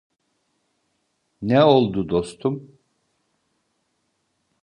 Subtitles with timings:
[1.41, 2.77] Ne oldu dostum?